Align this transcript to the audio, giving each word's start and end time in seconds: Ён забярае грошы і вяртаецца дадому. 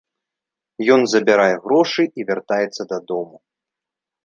Ён 0.95 1.01
забярае 1.11 1.53
грошы 1.67 2.03
і 2.21 2.27
вяртаецца 2.31 2.81
дадому. 2.95 3.35